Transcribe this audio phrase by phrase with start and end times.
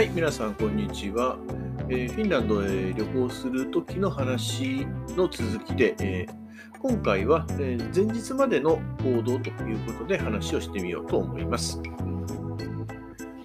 [0.00, 1.36] はい、皆さん、こんにちは。
[1.90, 11.82] えーフィンランドへ旅行する時の話の続きで、えー今回は、えー前日までの行動ということで話をしてみようと思います。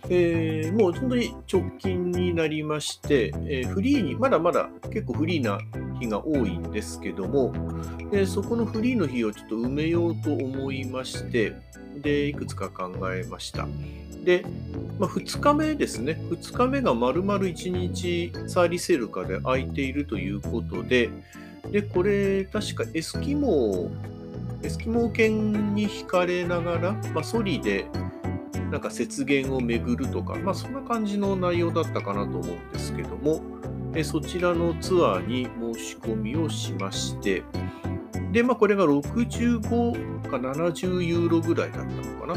[0.10, 5.60] えーもう本当に直近になりまして、えーフリーに、まだまだ結構フリーな
[6.00, 7.54] 日が多いんですけども、
[8.12, 11.54] えーそこのフリーの日をちょっと埋めようと思いまして、
[12.02, 13.68] で、いくつか考えました。
[14.23, 14.46] で、
[14.99, 21.10] まあ、2日目ですね、2日目が丸々1日サーリセルカで空いているということで、
[21.72, 27.85] で、これ、確かエスキモー、エスキモー犬に惹かれながら、まあ、ソリで
[28.72, 33.41] なんか雪原を巡るとか、まあ、そんな感じの内容だったかなと思うんですけども、
[33.94, 37.44] えそちらのツアーに申し込みをしまして、
[38.32, 42.36] で、まあ、これが65か70ユーロぐらいだったのかな。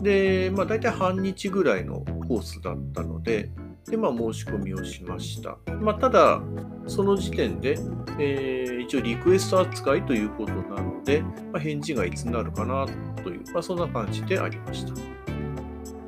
[0.00, 3.50] で、まあ、大体半日ぐらいのコースだったので、
[3.90, 5.58] で、まあ、申し込みをしました。
[5.80, 6.40] まあ、ただ、
[6.86, 7.78] その時点で、
[8.18, 12.86] えー一応リクエスト扱いということなので、まあ、返事がいつになるかな
[13.22, 14.94] という、まあ、そんな感じでありました。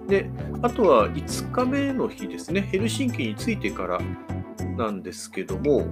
[0.08, 0.30] で、
[0.62, 4.00] あとは5日目の日ですね、ヘルシンキに着いてから
[4.78, 5.88] なんですけども、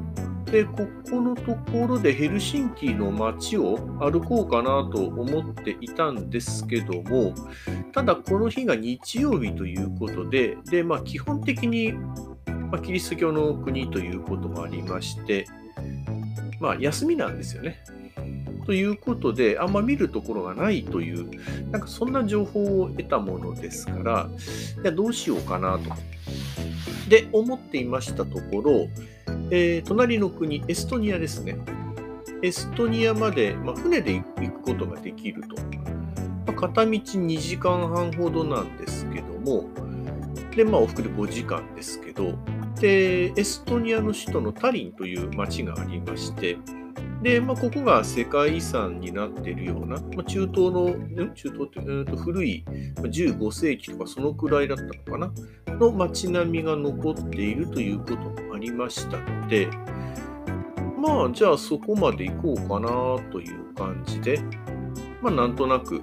[0.51, 7.35] で、ここのところでヘルシンキの街を歩こうかなと思っていたんですけども、
[7.93, 11.93] ただこの日が日曜日ということで、で、まあ基本的に、
[12.71, 15.47] ま、キリスト教の国ということもありまして、
[16.61, 17.83] まあ休みなんですよね。
[18.65, 21.29] ということで、あんま見るところがないという、
[21.71, 24.31] なんかそんな情報を得たものですから、
[24.83, 25.91] じゃあどうしようかなと。
[27.09, 28.89] で、思っていましたところ、
[29.51, 31.57] えー隣の国、エストニアですね。
[32.43, 35.57] エストニアまで、まあ、船で行くことができると。
[35.57, 35.63] ま
[36.49, 39.69] あ片道2時間半ほどなんですけども、
[40.55, 42.35] で、まあ、往復で5時間ですけど、
[42.81, 46.59] で、エストニアの首都のタリンという町がありまして、
[47.23, 50.95] で、まあ、ここが世界遺産になっているような、まあ、中東の、
[51.35, 52.65] 中東って、えーと古い
[52.97, 55.33] 15世紀とかそのくらいだったのかな、
[55.77, 58.48] の街並みが残っているということ。
[58.59, 59.69] ありましたので、
[60.99, 62.89] まあ、じゃあそこまで行こうかな
[63.31, 64.41] という感じで、
[65.23, 66.03] まあ、なんとなく、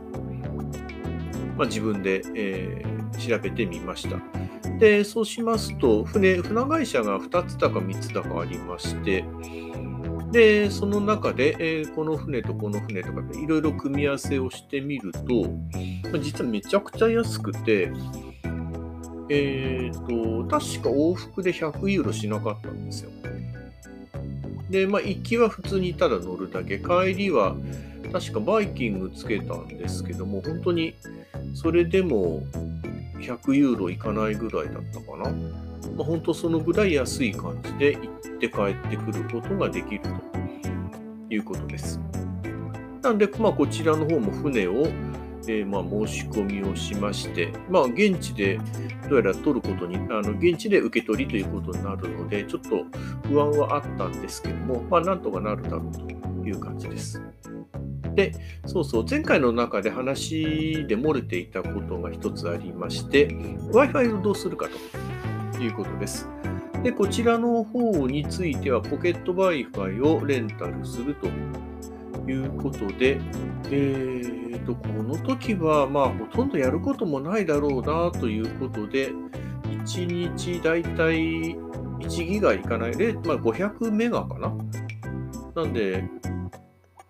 [1.58, 4.18] まあ、自分で、えー調べてみました。
[4.78, 9.24] で、そうしますと、船、船会社が2つだか3つだかありまして、
[10.34, 15.50] で、その中で、えーこの船とこの船とかでいろいろ組み合わせをしてみると、
[16.12, 17.90] まあ実はめちゃくちゃ安くて、
[19.30, 23.12] えっ、と、確か往復で100ユーロしなかったんですよ。
[24.70, 27.56] で、まあ、行きは普通にただ乗るだけ、帰りは
[28.12, 30.96] 確かバイキングつけたんですけども、本当に
[31.54, 32.44] それでも
[33.20, 35.32] 100ユーロいかないぐらいだったかな。
[35.96, 42.00] まあ、本当そのぐらい安い感じで行って帰ってくることができるということです。
[43.02, 44.88] なんで、まあ、こちらの方も船を、
[45.48, 48.60] えーまあ、申し込みをしまして、まあ、現地で
[49.10, 52.86] どうやら取ることに、あの現地で受け取りということになるので、ちょっと
[53.28, 57.22] 不安はあったんですけども、まあ、なんとかなるだろうという感じです。
[58.16, 58.34] で、
[58.66, 64.68] そうそう、前回の中で話で漏れていたことが一つありまして、Wi-Fi をどうするか
[65.54, 66.28] ということです。
[66.82, 71.28] で、こちらの方については、ポケット Wi-Fi をレンタルすると
[72.28, 73.20] いうことで、
[73.70, 79.12] えーと、この時は、まあ、ほとんどやることもないだろうなということで、
[79.64, 80.06] 1
[80.36, 81.56] 日だいたい
[82.00, 82.96] 1ギガいかない。
[82.96, 84.56] で、まあ、500メガかな。
[85.56, 86.04] なんで、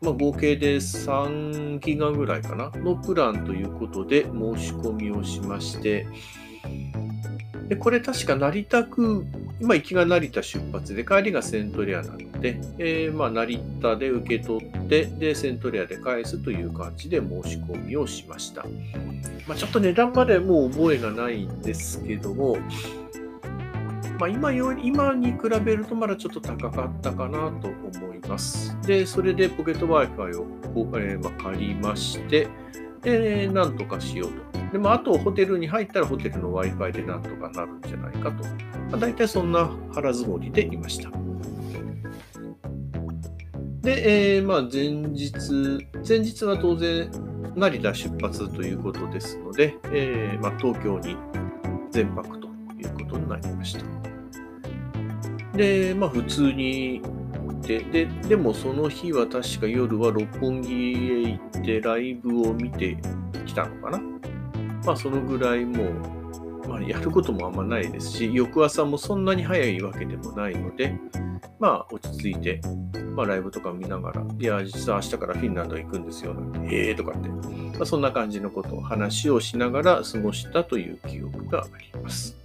[0.01, 2.69] まあ、合計で3ギガぐらいかな。
[2.75, 6.07] のプランということで申し込みをしまして、
[7.67, 9.23] でこれ確か成田空、
[9.59, 18.65] 今行きが成田出発で帰りがセントレアなので、えーまあ、成田で受け取ってで、セントレアで返すという感じで申し込みをしました。
[19.47, 22.57] まあ、ちょっと値段までもう覚えがないんですけども、
[24.19, 28.77] まあ、今より今に比べるとまだちょっと高かったかなと思います。
[28.85, 30.47] で、それでポケット Wi-Fi を、
[30.97, 32.47] えーまあ、借りまして、
[33.01, 34.54] で、なんとかしようと。
[34.75, 38.43] で、まあ、とホテルに入ったらホテルの Wi-Fi でなんとかなるんじゃないかと。
[38.43, 38.49] ま
[38.95, 41.09] あ、大体そんな腹積もりでいました。
[43.79, 45.31] で、えーまあ、前日、
[46.05, 47.09] 前日は当然、
[47.55, 51.15] 成田出発ということですので、えーまあ、東京に
[51.91, 53.85] 全泊ということになりました。
[55.55, 62.97] で、まあ、普通に行って、で、でもその日は確か夜は六本木へ行ってライブを見て
[63.45, 64.14] きたのかな。
[64.85, 66.25] まあ、そのぐらいもう
[66.67, 70.97] まあ、やることもあんまないですし、翌朝もそんなに早いわけでもないので、
[71.59, 72.59] まあ、落ち着いて、
[73.15, 82.35] まあ、ライブとか見ながら、いや、実は明日からフィンランド行くんですよ、なんて、へえとかって、まあ、そんな感じのことを話をしながら過ごしたという記憶があります。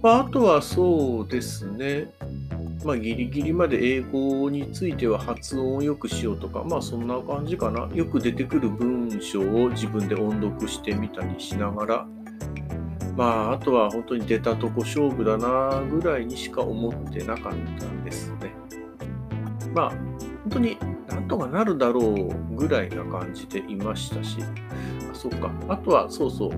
[0.00, 2.10] まあ、あとはそうですね、
[2.84, 7.88] まあ、ギリギリまで英語については発音を良くしようとか、まあそんな感じかな。
[7.94, 12.06] よく出てくる文章を自分で音読してみたりしながら、
[13.16, 18.52] まああとは本当に出たとこ勝負だなぐらいにしか思ってなかったんですね。
[19.74, 20.76] まあ本当に
[21.08, 25.52] なんとかなるだろうぐらいな感じでいましたし、あそっか。
[25.68, 26.50] あとはそうそう。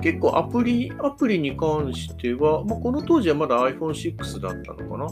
[0.00, 5.06] 結構アプリ、アプリに関しては、まあ、この当時はまだ iPhone6 だったのかな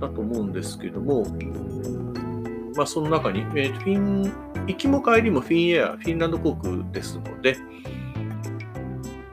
[0.00, 1.24] だと思うんですけども、
[2.76, 4.32] まあ、その中に、えー、フィン、
[4.66, 7.56] 行きも帰りもフィンエア、フィンランド航空ですので、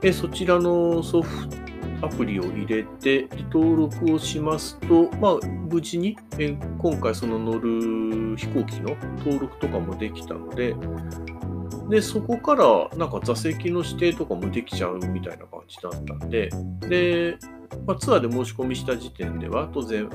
[0.01, 1.63] えそちらのソフト、
[2.03, 10.75] アプリを入れて登録をしますと、まあ、無事に、え今回その乗る飛行機の登録とかもできたので、
[11.89, 16.49] で、そこからなんか座席の指定とかもできちゃうみたいな感じだったんで、
[16.81, 17.37] で、
[17.85, 20.09] まあ、ツアーで申し込みした時点では当然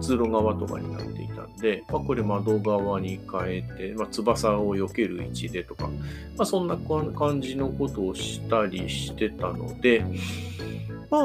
[0.00, 5.88] 通路側とかになっていたんで、まあ、これ窓側に変えて、まあ、翼を避ける位置でとか、
[6.36, 10.04] まあ、そんな感じのことをしたりしてたので、
[11.10, 11.20] まあ、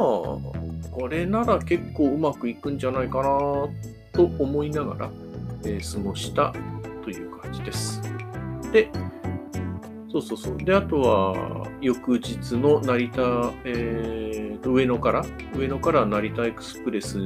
[0.91, 3.23] これなら結構うまくいくんじゃないかな
[4.13, 5.11] と思いながら、
[5.63, 6.53] えー、過ごした
[7.03, 8.01] という感じです。
[8.71, 8.89] で、
[10.15, 10.57] そうそうそう。
[10.57, 13.21] で、あとは、翌日の成田、
[13.65, 17.17] えー、上野から、上野から成田エクスプレス、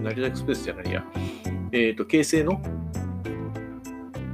[0.00, 1.04] 成田エクスプレスじゃないや、
[1.72, 2.62] えっ、ー、と、京成の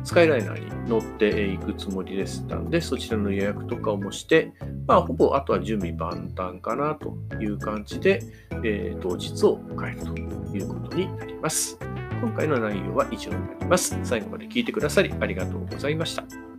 [0.05, 4.53] スカイライナーに乗っていくつもりでしたんで、そちらの予約とかもして、
[4.87, 8.21] まあ、ほぼあとは準備万端かなという感じで、
[8.63, 11.79] えー、当日を迎えるということになります。
[12.21, 13.99] 今回の内容は以上になります。
[14.03, 16.52] 最後まで聞いてくださりありがとうございました。